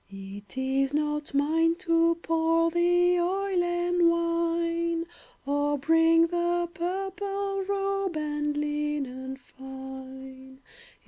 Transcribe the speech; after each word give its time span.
It 0.09 0.57
is 0.57 0.95
not 0.95 1.31
mine 1.31 1.75
to 1.75 2.15
pour 2.23 2.71
The 2.71 3.19
oil 3.19 3.63
and 3.63 4.09
wine, 4.09 5.05
Or 5.45 5.77
bring 5.77 6.25
the 6.25 6.67
purple 6.73 7.63
robe 7.65 8.17
And 8.17 8.57
linen 8.57 9.37
fine. 9.37 10.57